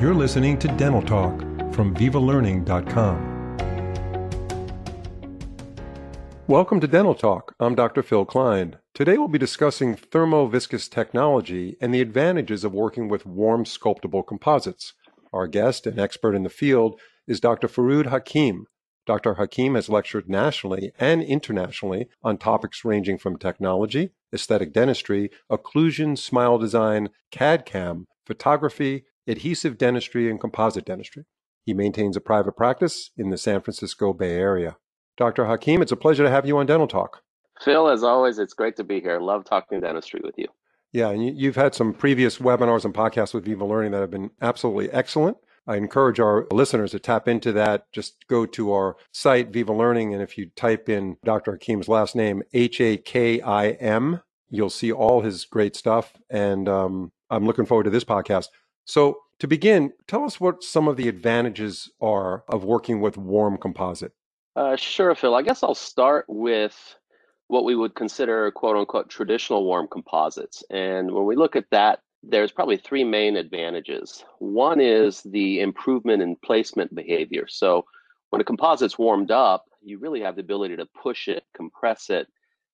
[0.00, 1.40] You're listening to Dental Talk
[1.74, 3.56] from VivaLearning.com.
[6.46, 7.54] Welcome to Dental Talk.
[7.60, 8.02] I'm Dr.
[8.02, 8.76] Phil Klein.
[8.94, 14.94] Today we'll be discussing thermoviscous technology and the advantages of working with warm sculptable composites.
[15.34, 16.98] Our guest and expert in the field
[17.28, 17.68] is Dr.
[17.68, 18.64] Farood Hakim.
[19.04, 19.34] Dr.
[19.34, 26.56] Hakim has lectured nationally and internationally on topics ranging from technology, aesthetic dentistry, occlusion, smile
[26.56, 31.24] design, CAD CAM, photography, adhesive dentistry, and composite dentistry.
[31.64, 34.76] He maintains a private practice in the San Francisco Bay Area.
[35.16, 35.46] Dr.
[35.46, 37.22] Hakim, it's a pleasure to have you on Dental Talk.
[37.60, 39.20] Phil, as always, it's great to be here.
[39.20, 40.46] Love talking dentistry with you.
[40.92, 44.30] Yeah, and you've had some previous webinars and podcasts with Viva Learning that have been
[44.40, 45.36] absolutely excellent.
[45.66, 47.92] I encourage our listeners to tap into that.
[47.92, 51.52] Just go to our site, Viva Learning, and if you type in Dr.
[51.52, 56.14] Hakim's last name, H A K I M, you'll see all his great stuff.
[56.28, 58.46] And um, I'm looking forward to this podcast.
[58.90, 63.56] So, to begin, tell us what some of the advantages are of working with warm
[63.56, 64.10] composite.
[64.56, 65.36] Uh, sure, Phil.
[65.36, 66.96] I guess I'll start with
[67.46, 70.64] what we would consider quote unquote traditional warm composites.
[70.70, 74.24] And when we look at that, there's probably three main advantages.
[74.40, 77.46] One is the improvement in placement behavior.
[77.48, 77.84] So
[78.30, 82.26] when a composite's warmed up, you really have the ability to push it, compress it.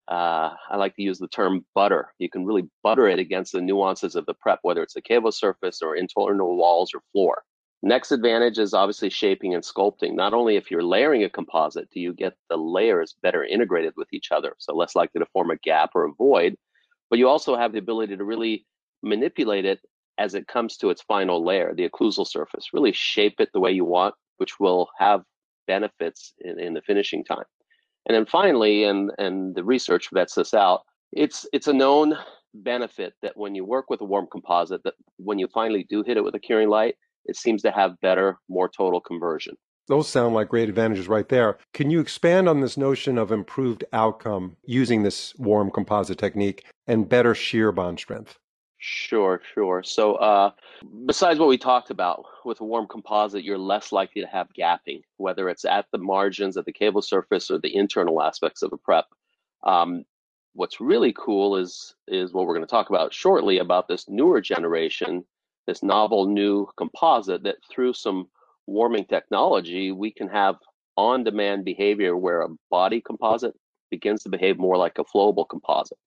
[0.08, 2.12] Uh, I like to use the term butter.
[2.18, 5.82] You can really butter it against the nuances of the prep, whether it's a cavosurface
[5.82, 7.42] or internal walls or floor.
[7.82, 10.14] Next advantage is obviously shaping and sculpting.
[10.14, 14.08] Not only if you're layering a composite, do you get the layers better integrated with
[14.12, 16.56] each other, so less likely to form a gap or a void,
[17.10, 18.66] but you also have the ability to really
[19.02, 19.80] manipulate it
[20.18, 22.70] as it comes to its final layer, the occlusal surface.
[22.72, 25.22] Really shape it the way you want, which will have
[25.66, 27.44] benefits in, in the finishing time.
[28.06, 32.16] And then finally, and and the research vets this out, it's it's a known
[32.54, 36.16] benefit that when you work with a warm composite, that when you finally do hit
[36.16, 36.96] it with a curing light,
[37.26, 39.56] it seems to have better, more total conversion.
[39.88, 41.58] Those sound like great advantages right there.
[41.72, 47.08] Can you expand on this notion of improved outcome using this warm composite technique and
[47.08, 48.36] better shear bond strength?
[48.88, 49.82] Sure, sure.
[49.82, 50.50] So, uh,
[51.06, 55.02] besides what we talked about with a warm composite, you're less likely to have gapping,
[55.16, 59.06] whether it's at the margins, at the cavosurface, or the internal aspects of a prep.
[59.64, 60.04] Um,
[60.54, 64.40] what's really cool is is what we're going to talk about shortly about this newer
[64.40, 65.24] generation
[65.66, 68.28] this novel new composite that through some
[68.66, 70.56] warming technology, we can have
[70.96, 73.54] on demand behavior where a body composite
[73.90, 75.98] begins to behave more like a flowable composite.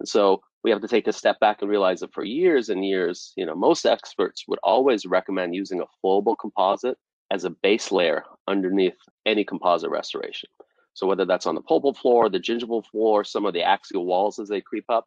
[0.00, 2.84] And so we have to take a step back and realize that for years and
[2.84, 6.98] years, you know, most experts would always recommend using a flowable composite
[7.30, 8.96] as a base layer underneath
[9.26, 10.48] any composite restoration.
[10.94, 14.38] So whether that's on the pulpal floor, the gingival floor, some of the axial walls
[14.38, 15.06] as they creep up,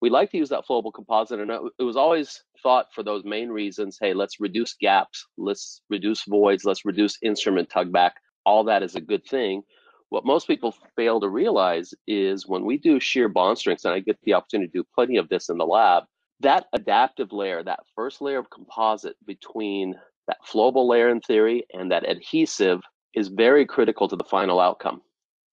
[0.00, 1.40] we like to use that flowable composite.
[1.40, 6.24] And it was always thought for those main reasons hey let's reduce gaps let's reduce
[6.24, 8.12] voids let's reduce instrument tugback
[8.44, 9.62] all that is a good thing
[10.10, 14.00] what most people fail to realize is when we do shear bond strengths and i
[14.00, 16.04] get the opportunity to do plenty of this in the lab
[16.40, 19.94] that adaptive layer that first layer of composite between
[20.28, 22.80] that flowable layer in theory and that adhesive
[23.14, 25.00] is very critical to the final outcome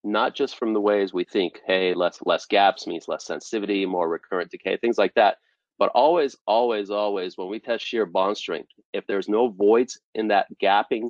[0.04, 4.10] not just from the ways we think, hey, less less gaps means less sensitivity, more
[4.10, 5.38] recurrent decay, things like that.
[5.80, 10.28] But always, always, always, when we test shear bond strength, if there's no voids in
[10.28, 11.10] that gapping,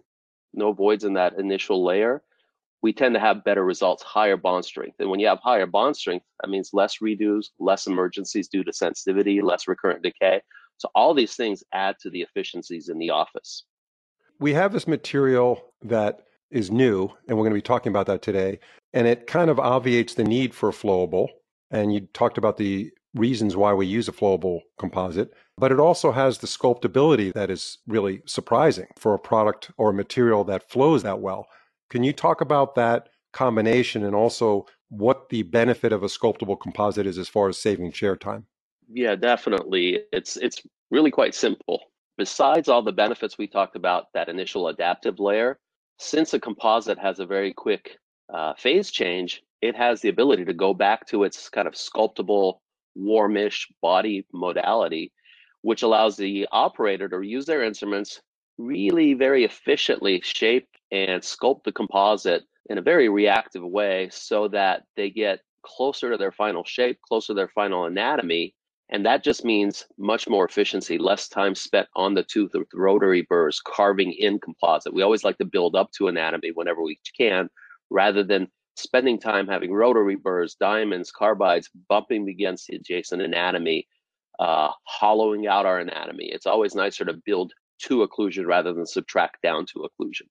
[0.54, 2.24] no voids in that initial layer,
[2.83, 4.97] we tend to have better results, higher bond strength.
[4.99, 8.73] And when you have higher bond strength, that means less redos, less emergencies due to
[8.73, 10.41] sensitivity, less recurrent decay.
[10.77, 13.63] So all these things add to the efficiencies in the office.
[14.39, 16.19] We have this material that
[16.51, 18.59] is new, and we're going to be talking about that today.
[18.91, 21.29] And it kind of obviates the need for a flowable.
[21.71, 26.11] And you talked about the reasons why we use a flowable composite, but it also
[26.11, 31.03] has the sculptability that is really surprising for a product or a material that flows
[31.03, 31.47] that well.
[31.94, 37.06] Can you talk about that combination and also what the benefit of a sculptable composite
[37.06, 38.48] is as far as saving chair time?
[38.92, 40.00] Yeah, definitely.
[40.12, 41.84] It's it's really quite simple.
[42.18, 45.60] Besides all the benefits we talked about, that initial adaptive layer,
[46.00, 48.00] since a composite has a very quick
[48.34, 52.63] uh, phase change, it has the ability to go back to its kind of sculptable,
[52.96, 55.12] warmish body modality,
[55.62, 58.19] which allows the operator to use their instruments
[58.57, 64.83] really very efficiently shape and sculpt the composite in a very reactive way so that
[64.95, 68.53] they get closer to their final shape, closer to their final anatomy,
[68.89, 73.25] and that just means much more efficiency, less time spent on the tooth with rotary
[73.27, 74.94] burrs, carving in composite.
[74.94, 77.50] We always like to build up to anatomy whenever we can,
[77.89, 83.88] rather than spending time having rotary burrs, diamonds, carbides bumping against the adjacent anatomy,
[84.39, 86.25] uh, hollowing out our anatomy.
[86.25, 87.53] It's always nicer to build
[87.83, 90.27] to occlusion rather than subtract down to occlusion.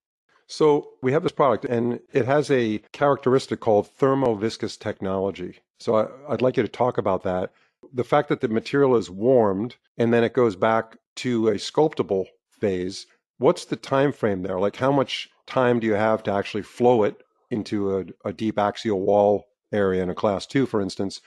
[0.47, 5.61] So we have this product, and it has a characteristic called thermoviscous technology.
[5.79, 7.53] So I, would like you to talk about that.
[7.93, 12.27] The fact that the material is warmed and then it goes back to a sculptable
[12.51, 13.07] phase.
[13.39, 14.61] What's the time frame there?
[14.61, 18.59] Like how much time do you have to actually flow it into a, a deep
[18.59, 21.21] axial wall area in a class two, for instance,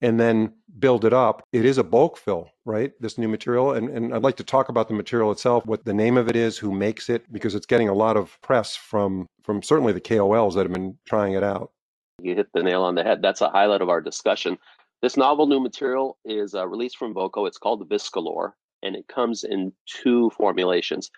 [0.00, 1.42] and then build it up.
[1.52, 2.92] It is a bulk fill, right?
[3.00, 3.72] This new material.
[3.72, 6.36] And, and I'd like to talk about the material itself, what the name of it
[6.36, 10.00] is, who makes it, because it's getting a lot of press from, from certainly the
[10.00, 11.72] KOLs that have been trying it out.
[12.22, 13.22] You hit the nail on the head.
[13.22, 14.58] That's a highlight of our discussion.
[15.02, 17.46] This novel new material is uh, released from Voco.
[17.46, 18.52] It's called VisCalor,
[18.82, 21.10] and it comes in two formulations.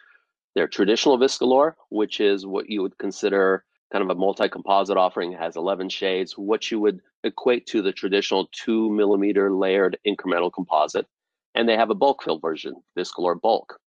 [0.54, 5.56] Their traditional VisCalor, which is what you would consider kind of a multi-composite offering, has
[5.56, 11.06] 11 shades, what you would equate to the traditional two millimeter layered incremental composite.
[11.54, 13.78] And they have a bulk fill version, VisCalor Bulk.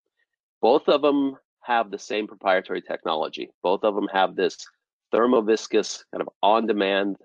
[0.61, 3.51] Both of them have the same proprietary technology.
[3.63, 4.67] Both of them have this
[5.15, 7.17] thermoviscous kind of on-demand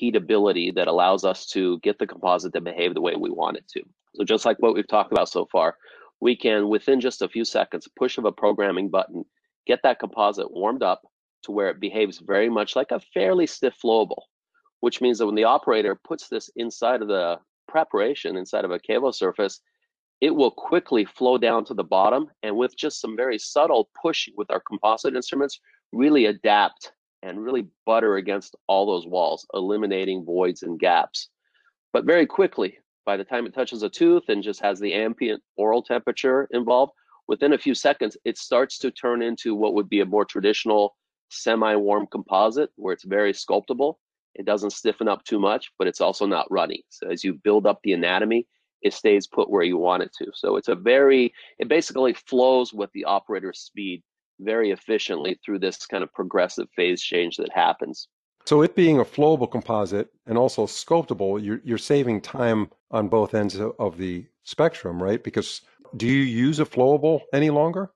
[0.00, 3.68] heatability that allows us to get the composite to behave the way we want it
[3.68, 3.82] to.
[4.14, 5.76] So just like what we've talked about so far,
[6.20, 9.24] we can, within just a few seconds, push of a programming button,
[9.66, 11.02] get that composite warmed up
[11.44, 14.22] to where it behaves very much like a fairly stiff flowable,
[14.80, 17.38] which means that when the operator puts this inside of the
[17.68, 19.60] preparation, inside of a cavosurface,
[20.20, 24.28] it will quickly flow down to the bottom and with just some very subtle push
[24.36, 25.60] with our composite instruments,
[25.92, 26.92] really adapt
[27.22, 31.28] and really butter against all those walls, eliminating voids and gaps.
[31.92, 35.42] But very quickly, by the time it touches a tooth and just has the ambient
[35.56, 36.92] oral temperature involved,
[37.28, 40.96] within a few seconds, it starts to turn into what would be a more traditional
[41.34, 43.98] semi-warm composite where it's very sculptable.
[44.34, 46.84] It doesn't stiffen up too much, but it's also not runny.
[46.88, 48.46] So as you build up the anatomy,
[48.82, 50.30] it stays put where you want it to.
[50.34, 54.02] So it's a very, it basically flows with the operator's speed
[54.40, 58.08] very efficiently through this kind of progressive phase change that happens.
[58.44, 63.34] So it being a flowable composite and also sculptable, you're, you're saving time on both
[63.34, 65.22] ends of the spectrum, right?
[65.22, 65.62] Because
[65.96, 67.90] do you use a flowable any longer?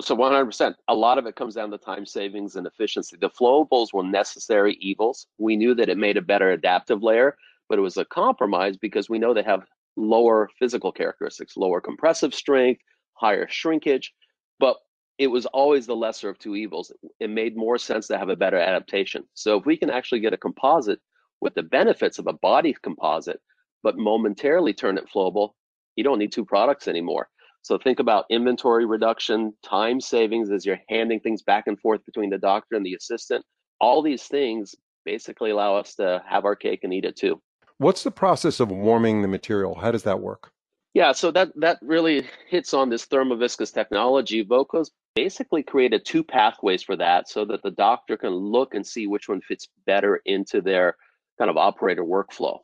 [0.00, 0.74] So 100%.
[0.88, 3.16] A lot of it comes down to time savings and efficiency.
[3.18, 5.26] The flowables were necessary evils.
[5.38, 7.36] We knew that it made a better adaptive layer,
[7.68, 9.66] but it was a compromise because we know they have
[9.96, 12.82] lower physical characteristics, lower compressive strength,
[13.14, 14.12] higher shrinkage.
[14.58, 14.76] But
[15.18, 16.92] it was always the lesser of two evils.
[17.20, 19.24] It made more sense to have a better adaptation.
[19.34, 21.00] So if we can actually get a composite
[21.40, 23.40] with the benefits of a body composite,
[23.82, 25.52] but momentarily turn it flowable,
[25.96, 27.28] you don't need two products anymore.
[27.66, 32.30] So think about inventory reduction, time savings as you're handing things back and forth between
[32.30, 33.44] the doctor and the assistant.
[33.80, 37.42] All these things basically allow us to have our cake and eat it too.
[37.78, 39.74] What's the process of warming the material?
[39.74, 40.52] How does that work?
[40.94, 44.44] Yeah, so that that really hits on this thermoviscous technology.
[44.44, 49.08] Voco's basically created two pathways for that so that the doctor can look and see
[49.08, 50.96] which one fits better into their
[51.36, 52.60] kind of operator workflow.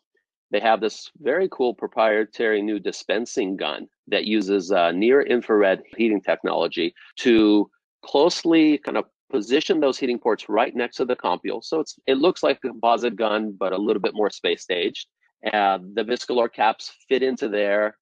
[0.53, 6.21] They have this very cool proprietary new dispensing gun that uses uh, near infrared heating
[6.21, 7.71] technology to
[8.05, 11.63] closely kind of position those heating ports right next to the compule.
[11.63, 15.07] So it's it looks like a composite gun, but a little bit more space staged.
[15.53, 17.97] Uh, the VisCalor caps fit into there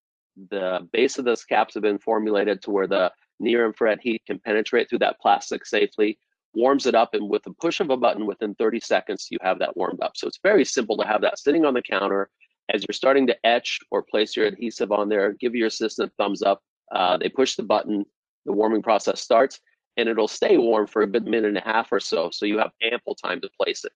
[0.50, 4.38] the base of those caps have been formulated to where the near infrared heat can
[4.38, 6.18] penetrate through that plastic safely,
[6.54, 9.58] warms it up, and with the push of a button within 30 seconds, you have
[9.58, 10.12] that warmed up.
[10.16, 12.30] So it's very simple to have that sitting on the counter.
[12.72, 16.22] As you're starting to etch or place your adhesive on there, give your assistant a
[16.22, 16.62] thumbs up.
[16.92, 18.04] Uh, they push the button,
[18.46, 19.60] the warming process starts,
[19.96, 22.30] and it'll stay warm for a minute and a half or so.
[22.32, 23.92] So you have ample time to place it.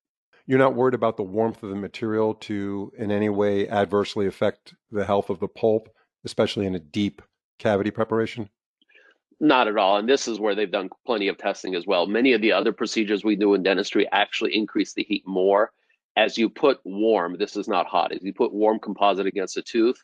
[0.46, 4.74] You're not worried about the warmth of the material to in any way adversely affect
[4.90, 5.88] the health of the pulp
[6.24, 7.22] especially in a deep
[7.58, 8.48] cavity preparation?
[9.40, 9.98] Not at all.
[9.98, 12.06] And this is where they've done plenty of testing as well.
[12.06, 15.72] Many of the other procedures we do in dentistry actually increase the heat more.
[16.16, 18.12] As you put warm, this is not hot.
[18.12, 19.96] As you put warm composite against a tooth,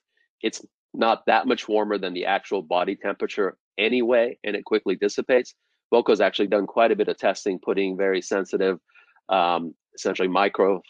[0.42, 5.54] it's not that much warmer than the actual body temperature anyway, and it quickly dissipates.
[5.92, 8.78] Voco's actually done quite a bit of testing, putting very sensitive,
[9.28, 10.82] um, essentially micro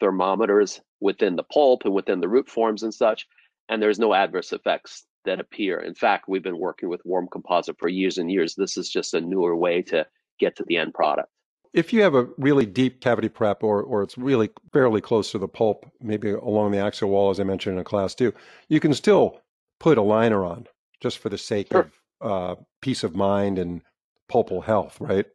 [0.00, 3.26] thermometers within the pulp and within the root forms and such
[3.68, 5.80] and there's no adverse effects that appear.
[5.80, 8.54] In fact, we've been working with warm composite for years and years.
[8.54, 10.06] This is just a newer way to
[10.38, 11.28] get to the end product.
[11.72, 15.38] If you have a really deep cavity prep or, or it's really fairly close to
[15.38, 18.32] the pulp, maybe along the axial wall, as I mentioned in a class two,
[18.68, 19.40] you can still
[19.78, 20.66] put a liner on
[21.00, 21.90] just for the sake sure.
[22.20, 23.82] of uh, peace of mind and
[24.30, 25.26] pulpal health, right?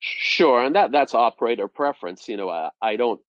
[0.00, 2.28] Sure, and that that's operator preference.
[2.28, 3.20] You know, I, I don't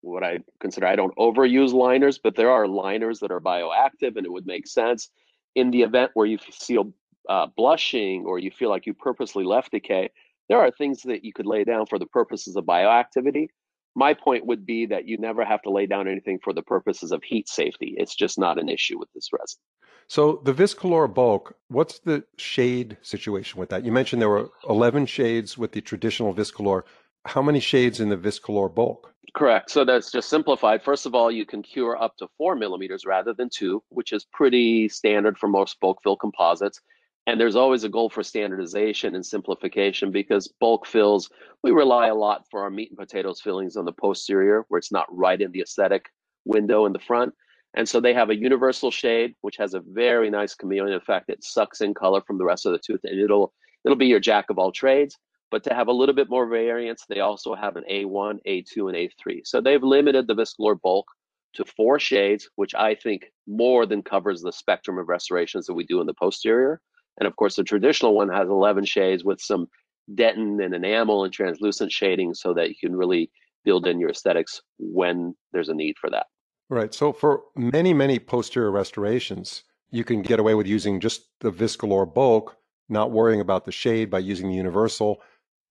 [0.00, 4.26] what I consider I don't overuse liners, but there are liners that are bioactive, and
[4.26, 5.10] it would make sense
[5.54, 6.92] in the event where you feel
[7.28, 10.10] uh, blushing or you feel like you purposely left decay,
[10.48, 13.48] there are things that you could lay down for the purposes of bioactivity.
[13.94, 17.12] My point would be that you never have to lay down anything for the purposes
[17.12, 17.94] of heat safety.
[17.98, 19.58] It's just not an issue with this resin.
[20.06, 23.84] So the VisCalor bulk, what's the shade situation with that?
[23.84, 26.82] You mentioned there were 11 shades with the traditional VisCalor.
[27.26, 29.12] How many shades in the VisCalor bulk?
[29.34, 29.70] Correct.
[29.70, 30.82] So that's just simplified.
[30.82, 34.24] First of all, you can cure up to four millimeters rather than two, which is
[34.32, 36.80] pretty standard for most bulk fill composites.
[37.26, 41.28] And there's always a goal for standardization and simplification because bulk fills,
[41.62, 44.92] we rely a lot for our meat and potatoes fillings on the posterior, where it's
[44.92, 46.06] not right in the aesthetic
[46.46, 47.34] window in the front.
[47.74, 51.28] And so they have a universal shade, which has a very nice chameleon effect.
[51.28, 53.52] It sucks in color from the rest of the tooth, and it'll
[53.84, 55.16] it'll be your jack of all trades.
[55.50, 58.96] But to have a little bit more variance, they also have an A1, A2, and
[58.96, 59.40] A3.
[59.44, 61.06] So they've limited the VisCalor bulk
[61.54, 65.84] to four shades, which I think more than covers the spectrum of restorations that we
[65.84, 66.80] do in the posterior.
[67.18, 69.68] And of course, the traditional one has 11 shades with some
[70.14, 73.30] dentin and enamel and translucent shading so that you can really
[73.64, 76.26] build in your aesthetics when there's a need for that.
[76.70, 76.92] Right.
[76.94, 82.12] So for many, many posterior restorations, you can get away with using just the VisCalor
[82.12, 82.56] bulk,
[82.88, 85.22] not worrying about the shade by using the universal.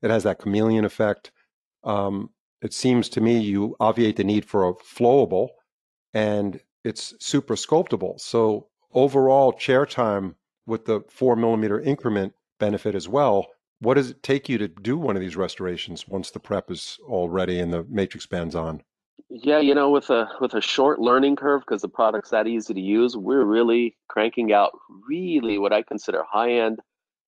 [0.02, 1.32] It has that chameleon effect.
[1.84, 5.50] Um, it seems to me you obviate the need for a flowable
[6.14, 8.18] and it's super sculptable.
[8.18, 10.36] So overall chair time
[10.68, 13.48] with the four millimeter increment benefit as well.
[13.80, 17.00] What does it take you to do one of these restorations once the prep is
[17.08, 18.84] all ready and the matrix band's on?
[19.30, 22.74] Yeah, you know, with a with a short learning curve because the product's that easy
[22.74, 24.72] to use, we're really cranking out
[25.08, 26.80] really what I consider high-end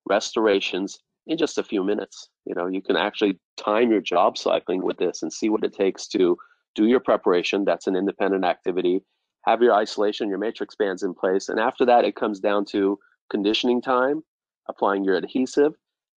[0.08, 2.29] restorations in just a few minutes.
[2.46, 5.74] You know, you can actually time your job cycling with this and see what it
[5.74, 6.38] takes to
[6.74, 7.65] do your preparation.
[7.65, 9.03] That's an independent activity.
[9.46, 12.98] Have your isolation, your matrix bands in place, and after that, it comes down to
[13.30, 14.24] conditioning time,
[14.68, 15.74] applying your adhesive,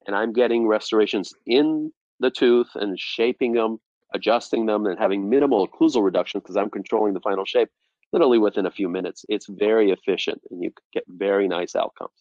[0.07, 3.79] and I'm getting restorations in the tooth and shaping them,
[4.15, 7.69] adjusting them, and having minimal occlusal reduction because I'm controlling the final shape
[8.13, 9.25] literally within a few minutes.
[9.29, 12.13] It's very efficient and you get very nice outcomes.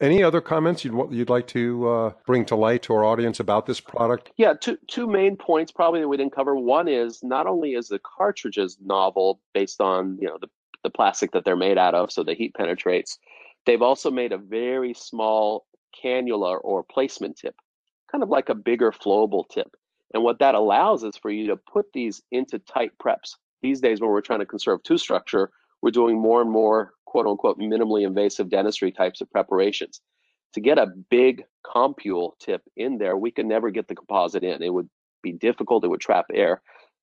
[0.00, 3.66] Any other comments you'd you'd like to uh, bring to light to our audience about
[3.66, 4.32] this product?
[4.36, 6.56] Yeah, two two main points probably that we didn't cover.
[6.56, 10.48] One is not only is the cartridges novel based on you know the
[10.82, 13.18] the plastic that they're made out of, so the heat penetrates,
[13.66, 15.66] They've also made a very small
[16.02, 17.54] cannula or placement tip,
[18.10, 19.74] kind of like a bigger flowable tip.
[20.12, 23.36] And what that allows is for you to put these into tight preps.
[23.62, 25.50] These days, when we're trying to conserve tooth structure,
[25.82, 30.00] we're doing more and more quote unquote minimally invasive dentistry types of preparations.
[30.54, 34.62] To get a big compule tip in there, we could never get the composite in.
[34.62, 34.88] It would
[35.22, 36.62] be difficult, it would trap air.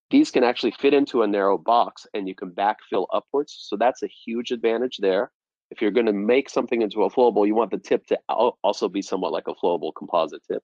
[0.09, 3.57] These can actually fit into a narrow box and you can backfill upwards.
[3.61, 5.31] So that's a huge advantage there
[5.71, 8.89] if you're going to make something into a flowable, you want the tip to also
[8.89, 10.61] be somewhat like a flowable composite tip.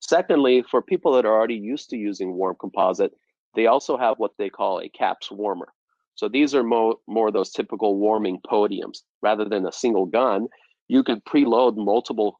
[0.00, 3.12] Secondly, for people that are already used to using warm composite,
[3.54, 5.72] they also have what they call a caps warmer.
[6.14, 8.98] So these are more, more those typical warming podiums.
[9.22, 10.46] Rather than a single gun,
[10.88, 12.38] you can preload multiple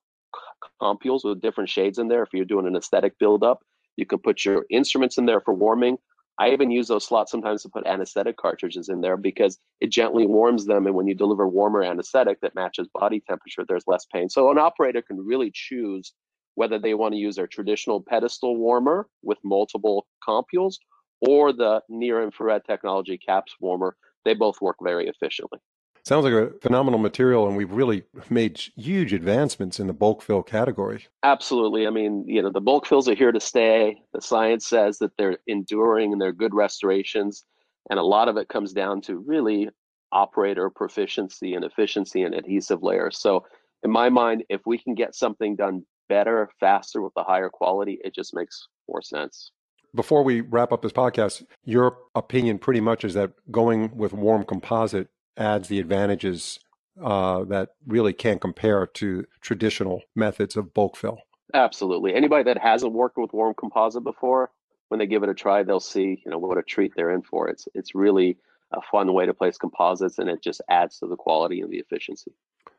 [0.80, 2.23] compules with different shades in there.
[2.23, 3.61] If you're doing an aesthetic buildup,
[3.96, 5.96] you can put your instruments in there for warming,
[6.38, 10.26] I even use those slots sometimes to put anesthetic cartridges in there because it gently
[10.26, 10.86] warms them.
[10.86, 14.28] And when you deliver warmer anesthetic that matches body temperature, there's less pain.
[14.28, 16.12] So an operator can really choose
[16.56, 20.74] whether they want to use their traditional pedestal warmer with multiple compules
[21.20, 23.96] or the near infrared technology caps warmer.
[24.24, 25.60] They both work very efficiently.
[26.04, 30.42] Sounds like a phenomenal material, and we've really made huge advancements in the bulk fill
[30.42, 31.06] category.
[31.23, 31.87] Absolutely.
[31.87, 34.02] I mean, you know, the bulk fills are here to stay.
[34.12, 37.44] The science says that they're enduring and they're good restorations.
[37.88, 39.70] And a lot of it comes down to really
[40.12, 43.18] operator proficiency and efficiency and adhesive layers.
[43.18, 43.46] So,
[43.82, 47.99] in my mind, if we can get something done better, faster with a higher quality,
[48.04, 49.52] it just makes more sense.
[49.94, 54.44] Before we wrap up this podcast, your opinion pretty much is that going with warm
[54.44, 56.60] composite adds the advantages
[57.02, 61.18] uh, that really can't compare to traditional methods of bulk fill.
[61.52, 62.14] Absolutely.
[62.14, 64.50] Anybody that hasn't worked with warm composite before,
[64.88, 67.22] when they give it a try, they'll see you know what a treat they're in
[67.22, 67.48] for.
[67.48, 68.36] It's it's really
[68.72, 71.78] a fun way to place composites, and it just adds to the quality and the
[71.78, 72.32] efficiency.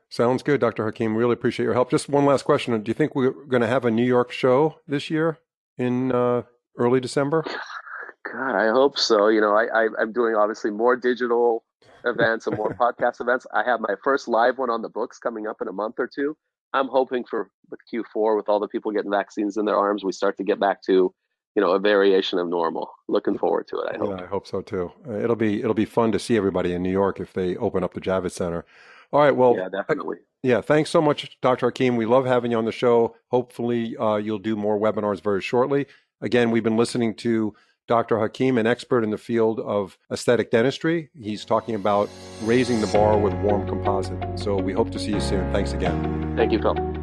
[0.10, 0.86] Sounds good, Dr.
[0.86, 1.18] Hakim.
[1.18, 1.90] Really appreciate your help.
[1.90, 4.80] Just one last question: Do you think we're going to have a New York show
[4.88, 5.40] this year
[5.78, 6.44] in uh,
[6.78, 7.44] early December?
[8.32, 9.28] God, I hope so.
[9.28, 11.65] You know, I, I I'm doing obviously more digital
[12.06, 13.46] events and more podcast events.
[13.54, 16.08] I have my first live one on the books coming up in a month or
[16.14, 16.38] two.
[16.74, 20.12] I'm hoping for with Q4 with all the people getting vaccines in their arms, we
[20.12, 21.14] start to get back to,
[21.56, 22.92] you know, a variation of normal.
[23.08, 23.96] Looking forward to it.
[23.96, 24.20] I hope.
[24.20, 24.92] Yeah, I hope so too.
[25.08, 27.84] Uh, it'll be it'll be fun to see everybody in New York if they open
[27.84, 28.66] up the Javits Center.
[29.14, 29.36] All right.
[29.36, 30.18] Well, yeah, definitely.
[30.44, 31.68] Yeah, thanks so much, Dr.
[31.68, 31.96] Hakim.
[31.96, 33.16] We love having you on the show.
[33.32, 35.88] Hopefully, uh, you'll do more webinars very shortly.
[36.22, 37.56] Again, we've been listening to
[37.88, 38.20] Dr.
[38.20, 41.10] Hakim, an expert in the field of aesthetic dentistry.
[41.20, 42.10] He's talking about
[42.44, 44.40] raising the bar with warm composite.
[44.40, 45.52] So we hope to see you soon.
[45.52, 46.36] Thanks again.
[46.36, 46.95] Thank you, Phil.